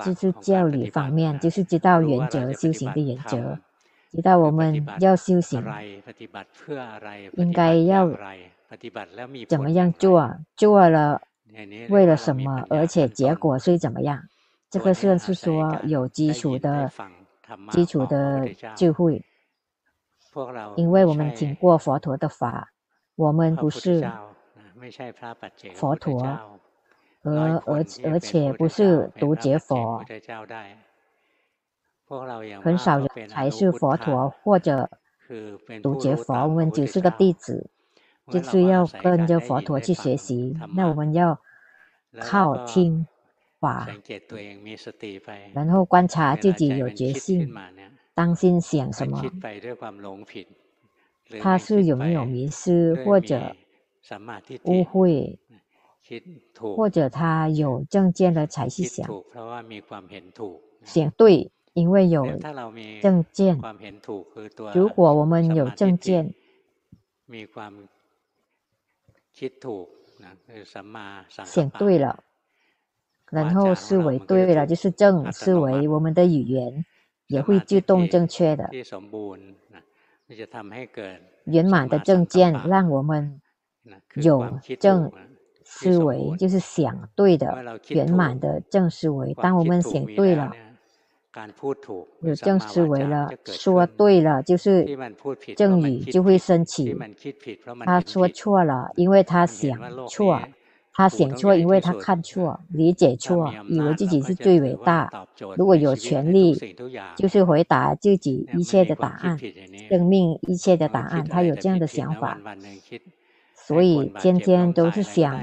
[0.04, 3.58] 就是教理方面，就是知道原则，修行的原则，
[4.10, 5.64] 知道我们要修行，
[7.34, 8.10] 应该要
[9.48, 11.22] 怎么样做，做了
[11.88, 14.24] 为了什么，而且结果是怎么样，
[14.68, 16.90] 这个算是说有基础的。
[17.70, 19.24] 基础的智慧，
[20.76, 22.72] 因为我们听过佛陀的法，
[23.14, 24.10] 我们不是
[25.74, 26.22] 佛陀，
[27.22, 27.32] 而
[27.66, 30.04] 而而且不是独觉佛，
[32.62, 34.90] 很少人才是佛陀或者
[35.82, 37.70] 独觉佛，我们只是个弟子，
[38.28, 41.38] 就是要跟着佛陀去学习，那我们要
[42.20, 43.06] 靠听。
[43.62, 43.86] 法，
[45.54, 47.48] 然后观察自己有决心，
[48.12, 49.22] 当心想什么，
[51.40, 53.54] 他是有没有迷失或者
[54.64, 55.38] 误会，
[56.58, 59.08] 或者他有正见的才去想，
[60.82, 62.26] 想对，因为有
[63.00, 63.60] 正见。
[64.74, 66.34] 如果我们有正见，
[71.44, 72.24] 想对了。
[73.32, 76.84] 然后思维对了，就是正思维，我们的语言
[77.28, 78.68] 也会自动正确的。
[81.44, 83.40] 圆满的正见，让我们
[84.16, 85.10] 有正
[85.64, 89.32] 思维，就是想对的圆满的正思维。
[89.32, 90.54] 当我们想对了，
[92.20, 94.84] 有正思维了，说对了，就是
[95.56, 96.94] 正语就会升起。
[97.86, 100.38] 他说错了，因为他想错。
[100.94, 105.10] 他想错，因为他看错、理解错，以为自己是最伟大。
[105.56, 106.54] 如果有权利，
[107.16, 109.38] 就是回答自己一切的答案，
[109.88, 111.24] 生命一切的答案。
[111.24, 112.38] 他有这样的想法，
[113.54, 115.40] 所以天天都是想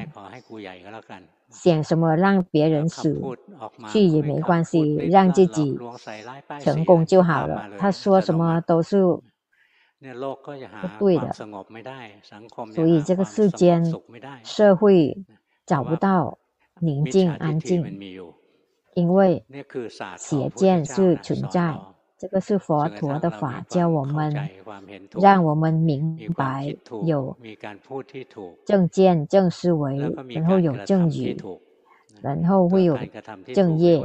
[1.49, 3.19] 想什么让别人死
[3.87, 5.75] 去也没关系，让自己
[6.59, 7.71] 成功就好了。
[7.79, 9.21] 他说什么都是不
[10.99, 11.33] 对的，
[12.71, 13.83] 所以这个世间
[14.43, 15.17] 社会。
[15.69, 16.39] 找不到
[16.79, 18.25] 宁静安静，
[18.95, 19.45] 因为
[20.17, 21.77] 邪见是存在。
[22.17, 24.49] 这个是佛陀的法，教我们，
[25.21, 27.37] 让我们明白有
[28.65, 29.95] 正见、正思维，
[30.29, 31.37] 然后有正语，
[32.19, 32.97] 然后会有
[33.53, 34.03] 正业，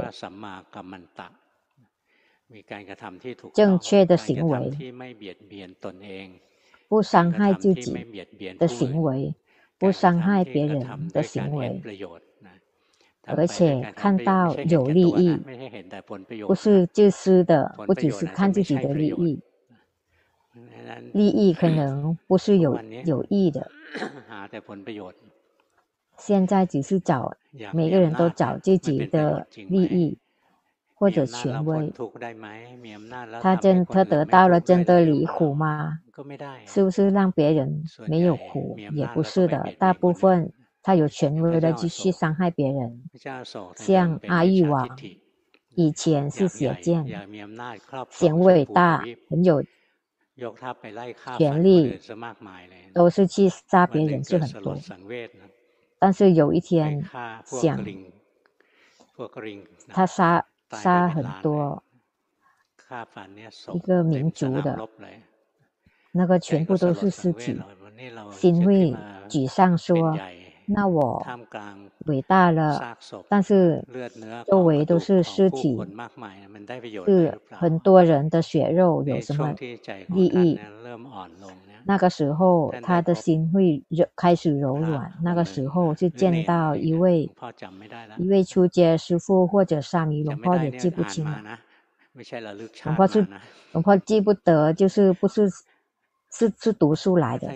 [3.55, 4.71] 正确的行为，
[6.87, 7.91] 不伤害自己
[8.59, 9.33] 的行为。
[9.77, 11.81] 不伤害别人的行为，
[13.23, 15.37] 而且看到有利益，
[16.47, 19.41] 不是自私的，不只是看自己的利益，
[21.13, 23.69] 利益可能不是有有益的。
[26.17, 27.35] 现在只是找，
[27.73, 30.17] 每个人都找自己的利益
[30.95, 31.93] 或者权威。
[33.41, 35.99] 他真他得到了真的离苦吗？
[36.65, 38.77] 是不是让别人没有苦？
[38.93, 43.03] 也不是的，大部分他有权威的继续伤害别人，
[43.75, 44.97] 像阿育王，
[45.75, 47.05] 以前是邪见，
[48.09, 49.61] 显伟大，很有
[51.37, 51.99] 权力，
[52.93, 54.77] 都是去杀别人，是很多。
[55.99, 57.03] 但是有一天
[57.43, 57.85] 想，
[59.89, 61.83] 他杀杀很多
[63.73, 64.87] 一个民族的。
[66.17, 67.61] 那个全部都是尸体，
[68.31, 68.95] 心会
[69.27, 70.17] 沮丧说，
[70.65, 71.21] 那我
[72.05, 72.97] 伟大了，
[73.27, 73.83] 但是
[74.47, 75.77] 周围都是尸体，
[77.05, 79.53] 是很多人的血肉，有什么
[80.07, 80.57] 利益？
[81.87, 85.13] 那个时候，他的心会柔开始柔软。
[85.21, 87.29] 那个时候，就见到一位
[88.17, 91.59] 一位初阶师傅或者沙弥龙婆也记不清了。
[92.85, 93.27] 龙婆是
[93.71, 95.47] 龙婆记不得，就是不是
[96.31, 97.53] 是是读书来的。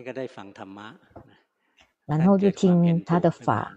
[2.05, 3.71] 然后就听他的法，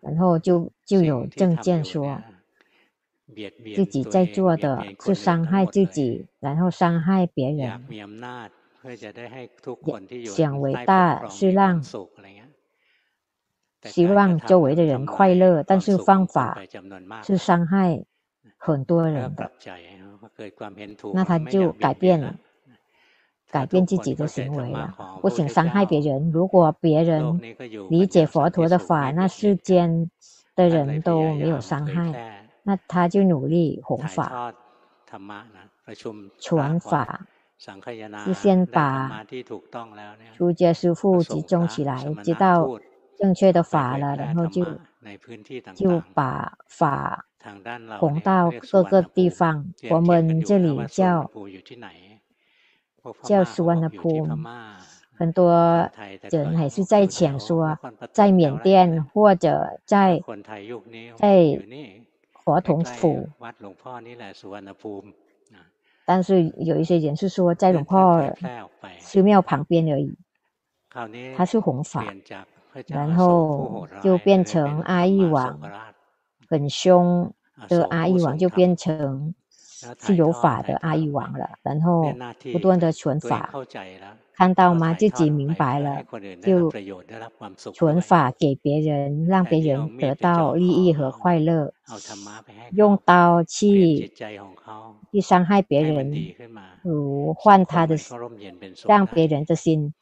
[0.00, 2.22] 然后就就有证件说，
[3.74, 8.59] 自己在做的是伤害自己，然后伤害别人。
[10.26, 11.82] 想伟大是让
[13.82, 16.60] 希望周围的人快乐，但是方法
[17.22, 18.04] 是伤害
[18.56, 19.50] 很多人的，
[21.14, 22.34] 那他就改变了。
[23.52, 26.30] 改变自己的行为了，不想伤害别人。
[26.30, 27.40] 如果别人
[27.88, 30.08] 理解佛陀的法，那世间
[30.54, 34.54] 的人都没有伤害，那他就努力弘法、
[36.38, 37.26] 传法，
[38.26, 39.24] 就先把
[40.34, 42.80] 出家师父集中起来，知道
[43.18, 44.64] 正确的法了，然后就
[45.74, 47.26] 就把法
[47.98, 49.72] 弘到各个地方。
[49.90, 51.30] 我们这里叫。
[53.22, 54.28] 叫苏万的普，
[55.16, 55.90] 很多
[56.30, 57.78] 人还是在讲说，
[58.12, 60.22] 在缅甸或者在
[61.16, 61.58] 在
[62.34, 63.26] 活统府，
[66.10, 68.20] 但是有一些人是说在龙婆
[68.98, 70.18] 寺庙旁边而已，
[71.36, 72.04] 他是弘法，
[72.88, 75.60] 然后就变成阿育王，
[76.48, 77.32] 很凶
[77.68, 79.32] 的阿育王就变成。
[79.98, 82.12] 是有法的阿育王了，然后
[82.52, 83.50] 不断的传法，
[84.34, 84.94] 看到吗？
[84.94, 86.02] 自己明白了，
[86.42, 86.70] 就
[87.72, 91.72] 传法给别人，让别人得到利益和快乐。
[92.72, 94.12] 用刀去
[95.10, 96.12] 去伤害别人，
[96.82, 97.96] 如换他的，
[98.86, 99.92] 让别人的心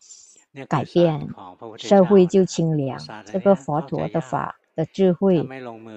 [0.69, 1.29] 改变，
[1.77, 2.99] 社会就清凉。
[3.25, 4.57] 这个佛陀的法。
[4.79, 5.45] 的智慧，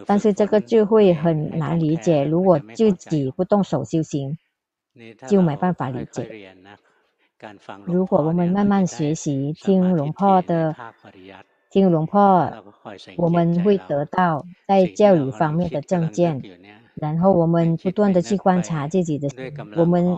[0.08, 2.26] 但是这个智慧很难理解。
[2.26, 4.36] 如果自己不动手修行，
[5.30, 6.56] 就没办法理解。
[7.86, 10.76] 如果我们慢慢学习，听龙婆的，
[11.70, 12.52] 听龙婆，
[13.18, 16.42] 我们会得到在教育方面的证件。
[16.96, 19.30] 然后我们不断的去观察自己的，
[19.76, 20.18] 我们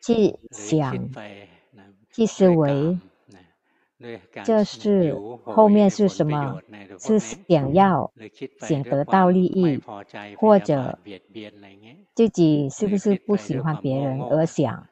[0.00, 1.10] 去想，
[2.12, 2.98] 去思维。
[4.44, 6.60] 这是后面是什么？
[6.98, 8.12] 是想要
[8.60, 9.80] 想得到利益，
[10.36, 10.98] 或者
[12.14, 14.86] 自己是不是不喜欢别人而想，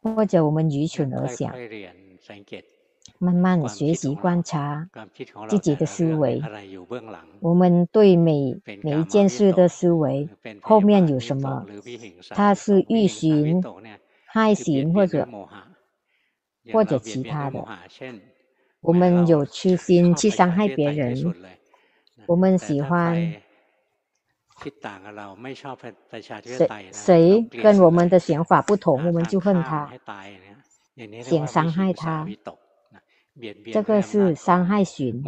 [0.00, 1.52] 或者我们愚蠢而想？
[3.18, 4.88] 慢慢学习观察
[5.48, 6.42] 自己的思维，
[7.40, 10.28] 我们对每每一件事的思维
[10.60, 11.66] 后面有什么？
[12.30, 13.62] 它是欲行、
[14.26, 15.26] 害行，或者
[16.72, 17.64] 或者其他的。
[18.86, 21.34] 我们有痴心去伤害别人，
[22.26, 23.16] 我们喜欢
[26.44, 29.92] 谁谁跟我们的想法不同，我们就恨他，
[31.20, 32.24] 想伤害他，
[33.72, 35.20] 这个是伤害寻，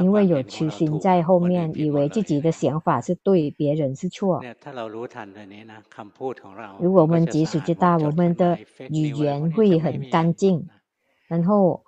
[0.00, 4.40] 因为有痴心在后面，以为自己的想法是对，别人是错。
[6.78, 8.56] 如果我们即使知道我们的
[8.90, 10.68] 语言会很干净，
[11.26, 11.82] 然后。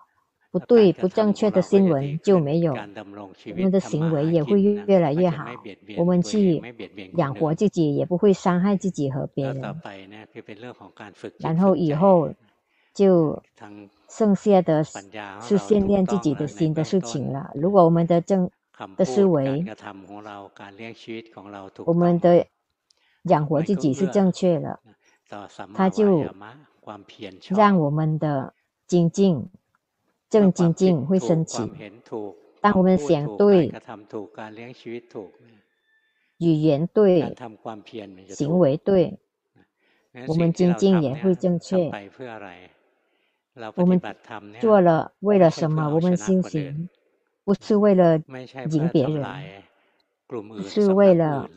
[0.54, 5.46] 不对，不正确的新闻就没有，我们的行为也会越来越好。
[5.96, 6.62] 我们去
[7.16, 9.80] 养活自己，也不会伤害自己和别人。
[11.40, 12.32] 然后以后
[12.92, 13.42] 就
[14.08, 17.50] 剩下的是训练自己的心的事情了。
[17.54, 18.48] 如果我们的正
[18.96, 19.66] 的思维，
[21.84, 22.46] 我们的
[23.24, 24.78] 养活自己是正确的，
[25.74, 26.24] 他就
[27.48, 28.54] 让我们的
[28.86, 29.48] 精进。
[30.34, 31.70] 正精进会升起。
[32.60, 33.72] 当我们想对，
[36.38, 37.32] 语言对，
[38.28, 39.16] 行为对，
[40.26, 41.88] 我们精进也会正确。
[43.76, 44.02] 我们
[44.60, 45.88] 做了为了什么？
[45.94, 46.88] 我们修行
[47.44, 48.18] 不是为了
[48.72, 49.24] 赢别人，
[50.64, 51.48] 是为了。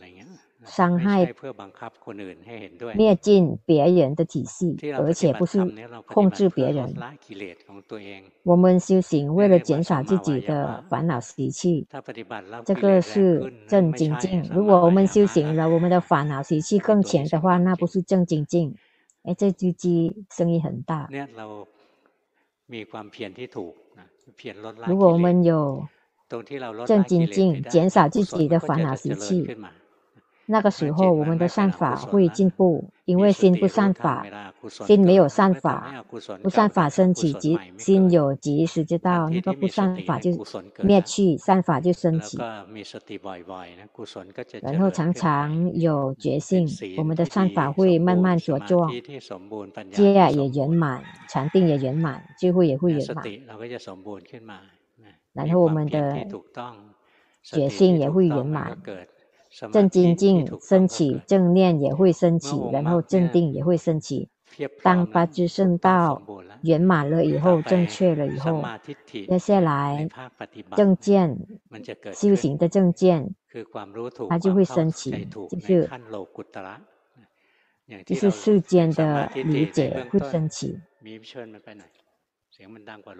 [0.67, 1.33] 伤害、
[2.95, 5.65] 灭尽别人的体系，而且不是
[6.05, 6.93] 控制别人。
[8.43, 11.87] 我们修行为了减少自己的烦恼习气，
[12.65, 14.41] 这个是正精进。
[14.53, 18.75] 如果我们修行了，我们的烦恼习气更强的话，那不是正精进。
[19.23, 21.09] 哎，这只鸡声音很大。
[24.85, 25.87] 如果我们有
[26.85, 29.47] 正精进，减少自己的烦恼习气。
[30.49, 34.25] 那个时候，我们的善法会进步，因为心不善法，
[34.69, 36.05] 心没有善法，
[36.41, 40.31] 不善法升起，即心有即时知道，那个不善法就
[40.79, 42.37] 灭去，善法就升起。
[44.61, 46.65] 然后常常有觉性，
[46.97, 48.89] 我们的善法会慢慢茁壮，
[49.91, 53.25] 戒也圆满，禅定也圆满，智慧也会圆满。
[55.33, 56.25] 然后我们的
[57.43, 58.77] 觉性也会圆满。
[59.71, 64.29] 正精进升起，正念也会升起，然后正定也会升起。
[64.81, 66.21] 当八支圣道
[66.61, 68.63] 圆满了以后，正确了以后，
[69.27, 70.07] 接下来
[70.75, 71.37] 正见
[72.13, 73.35] 修行的正见，
[74.29, 75.89] 它就会升起，就是
[78.05, 80.79] 就是世间的理解会升起。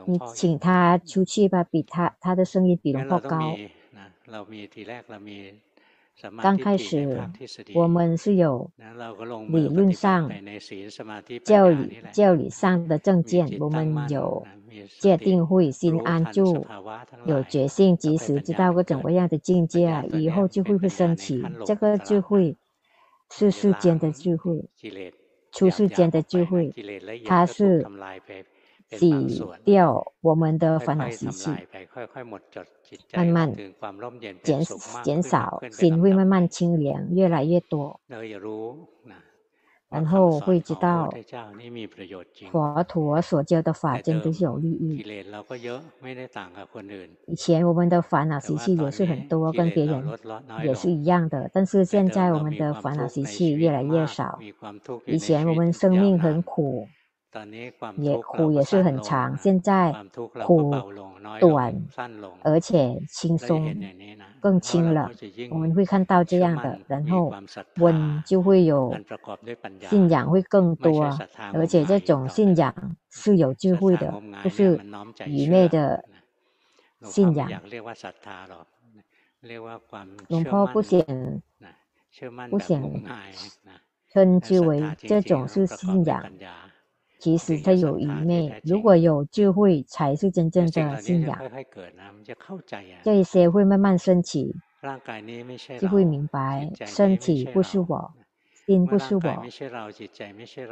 [0.08, 3.56] 你请他出去吧，比他他的声音比龙婆高。
[6.42, 7.20] 刚开始，
[7.76, 8.72] 我们是有
[9.50, 10.32] 理论上、
[11.44, 14.46] 教理教理上的证件，我们有
[15.00, 16.66] 界定会、心安住，
[17.26, 21.44] 有觉性，及时知道各种各样的境界，以后就会会升起。
[21.66, 22.56] 这个智慧
[23.30, 24.70] 是世间的智慧，
[25.52, 26.74] 出世间的智慧，
[27.26, 27.86] 它是。
[28.90, 31.52] 洗掉我们的烦恼习气，
[33.14, 33.54] 慢慢
[34.44, 34.64] 减
[35.04, 38.00] 减少，心会慢慢清凉，越来越多。
[39.90, 41.10] 然后会知道
[42.52, 45.02] 佛陀所教的法真的是有利益。
[47.26, 50.04] 以前我们的烦恼习气也是很多，跟别人
[50.62, 54.38] 也是一样的，但是现在我们的烦恼习气越来越少。
[55.06, 56.86] 以前我们生命很苦。
[57.98, 59.94] 也苦也是很长，现在
[60.46, 60.72] 苦
[61.40, 61.76] 短，
[62.42, 63.76] 而且轻松，
[64.40, 65.12] 更轻了。
[65.52, 67.34] 我们会看到这样的，然后
[67.76, 68.96] 温就会有
[69.82, 71.04] 信仰会更多，
[71.54, 72.74] 而且这种信仰
[73.10, 74.12] 是有智慧的，
[74.42, 74.80] 不是
[75.26, 76.04] 愚昧的
[77.02, 77.50] 信仰。
[80.30, 81.02] 龙婆不想
[82.50, 82.82] 不想
[84.10, 86.24] 称之为这种是信仰。
[87.20, 91.38] 其实它有愚昧，如果有智慧，才是真正的信仰。
[93.04, 94.56] 这一些会慢慢升起，
[95.80, 98.14] 就会明白身体不是我，
[98.66, 99.46] 心不是我。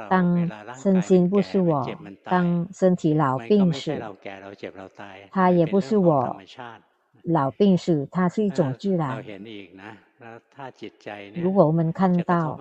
[0.09, 1.87] 当身心不是我，
[2.23, 4.01] 当身体老病时，
[5.31, 6.37] 它也不是我。
[7.23, 9.23] 老病死，它是一种自然。
[11.35, 12.57] 如果我们看到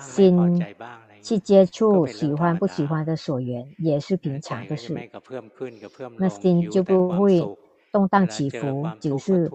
[0.00, 0.60] 心
[1.22, 4.92] 去接触喜欢不喜欢的所缘，也是平常的事，
[6.18, 7.40] 那心就不会
[7.92, 9.48] 动荡起伏，只是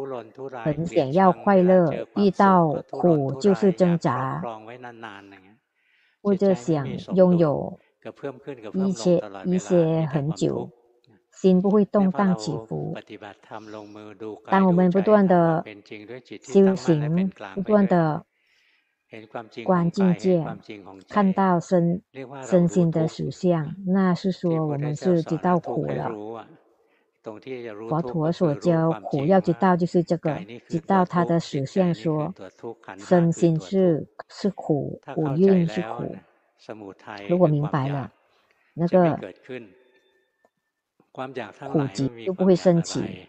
[0.63, 4.41] 很想要快乐，遇到苦就是挣扎，
[6.21, 7.77] 或者想拥有
[8.73, 10.69] 一些一些很久。
[11.39, 12.95] 心不会动荡起伏。
[14.47, 15.63] 当我们不断的
[16.41, 18.25] 修行，不断的
[19.63, 20.43] 观境界，
[21.07, 22.01] 看到身
[22.41, 26.11] 身心的实相，那是说我们是知道苦了。
[27.87, 36.15] 佛陀所教苦要知道就是这个，知道它的实相说，说身心是是苦，五蕴是苦。
[37.29, 38.11] 如果明白了，
[38.73, 39.19] 那个。
[41.71, 43.27] 苦集就不会升起。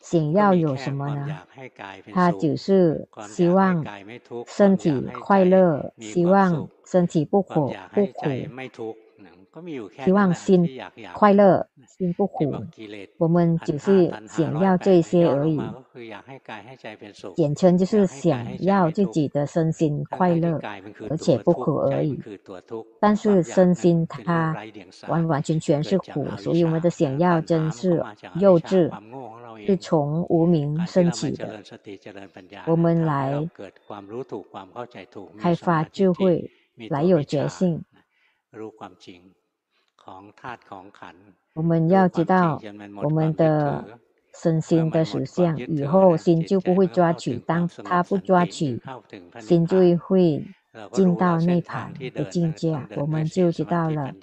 [0.00, 1.42] 想要有什么呢？
[2.12, 3.84] 他只是希望
[4.46, 8.24] 身体快乐，希望身体不苦不苦。
[10.04, 10.68] 希望心
[11.12, 12.52] 快乐，心不苦。
[13.18, 15.60] 我们只是想要这些而已，
[17.34, 20.60] 简称就是想要自己的身心快乐，
[21.08, 22.16] 而且不苦而已。
[23.00, 24.54] 但是身心它
[25.08, 28.02] 完完全全是苦，所以我们的想要真是
[28.38, 28.88] 幼稚，
[29.66, 31.60] 是从无名升起的。
[32.66, 33.48] 我们来
[35.38, 36.48] 开发智慧，
[36.88, 37.82] 来有觉性。
[41.54, 42.60] 我们要知道
[43.02, 43.84] 我们的
[44.34, 47.36] 身心的实相，以后心就不会抓取。
[47.38, 48.80] 当他不抓取，
[49.40, 50.44] 心就会
[50.92, 52.78] 进到内盘的境界。
[52.96, 54.14] 我们就知道了，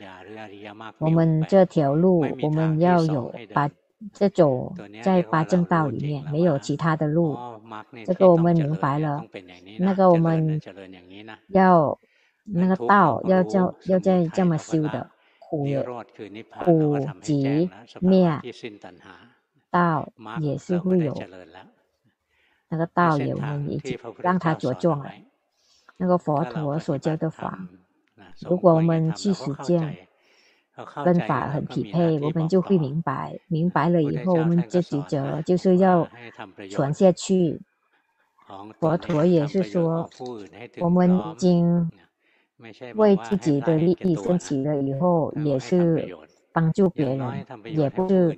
[0.97, 3.69] 我们这条路，我们要有八
[4.13, 4.73] 这种
[5.03, 7.37] 在八正道里面没有其他的路。
[8.05, 9.23] 这个我们明白了，
[9.79, 10.61] 那个我们
[11.49, 11.99] 要
[12.45, 15.09] 那个道要叫要在这么修的。
[15.49, 15.65] 苦
[16.63, 17.69] 苦集
[17.99, 18.41] 灭
[19.69, 21.13] 道也是会有，
[22.69, 25.11] 那个道也我们已经让它茁壮了。
[25.97, 27.67] 那个佛陀所教的法，
[28.41, 30.07] 如果我们去实践，
[31.03, 33.39] 跟法很匹配，我们就会明白。
[33.47, 36.07] 明白了以后，我们自己就就是要
[36.69, 37.61] 传下去。
[38.79, 40.09] 佛陀也是说，
[40.79, 41.89] 我们已经
[42.95, 46.17] 为自己的利益升起了以后，也是
[46.51, 48.37] 帮助别人，也不是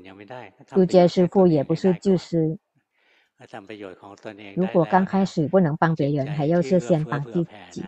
[0.68, 2.58] 出家师傅，也不是救师。
[4.56, 7.86] 如果刚开始不能帮别人，还要是先帮自己。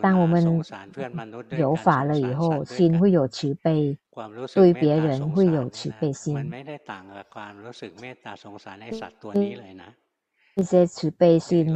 [0.00, 0.62] 当我们
[1.58, 3.98] 有法了以后，心会有慈悲，
[4.54, 6.50] 对别人会有慈悲心。
[10.54, 11.66] 这些慈悲心。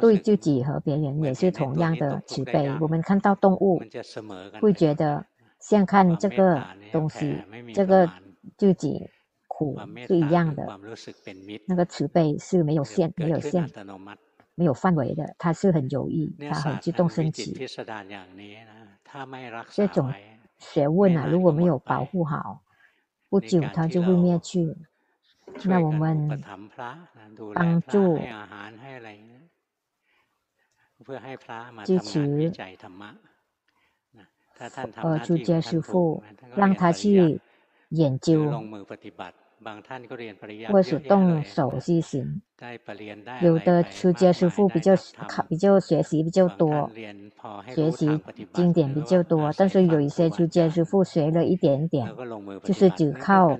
[0.00, 2.70] 对自己和别人也是同样的慈悲。
[2.80, 3.82] 我们看到动物，
[4.60, 5.24] 会觉得
[5.58, 7.36] 像看这个东西，
[7.74, 8.10] 这个
[8.56, 9.08] 自己。
[9.54, 9.78] 苦
[10.08, 10.66] 是一样的，
[11.66, 13.70] 那个慈悲是没有限、没有限、
[14.54, 17.52] 没有范围的，它是很有意，它很自动升起。
[19.68, 20.10] 这种
[20.58, 22.62] 学问啊，如果没有保护好，
[23.28, 24.74] 不久它就会灭去。
[25.64, 26.42] 那我们
[27.54, 28.18] 帮助、
[31.84, 32.52] 支持
[34.96, 36.22] 呃出家师父，
[36.54, 37.40] 让他去
[37.88, 38.50] 研究。
[40.70, 42.42] 或是动手去行，
[43.42, 44.92] 有的出家师傅比较
[45.28, 46.90] 考，比较学习比较多，
[47.68, 48.06] 学习
[48.52, 52.08] 经典比较多，但是有一些出家师傅学了一点点，
[52.62, 53.58] 就是只靠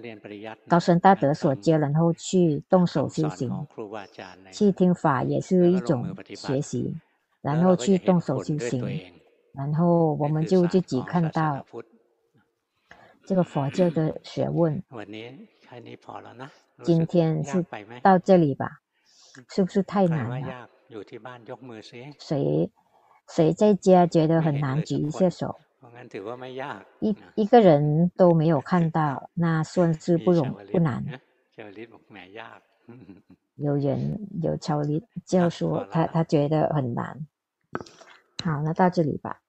[0.69, 3.51] 高深大德所教，然后去动手修行，
[4.51, 6.95] 去听法也是一种学习，
[7.43, 9.01] 然后去动手修行，
[9.55, 11.67] 然后我们就自己看到
[13.25, 14.83] 这个佛教的学问。
[16.85, 17.65] 今天是
[18.03, 18.81] 到这里吧，
[19.49, 20.69] 是不是太难了？
[22.19, 22.71] 谁
[23.29, 25.59] 谁在家觉得很难，举一下手。
[27.01, 31.05] 一一个人都没有看到， 那算是不容不难。
[33.57, 37.27] 有人有巧力 就说他他觉得很难。
[38.43, 39.42] 好，那到这里吧。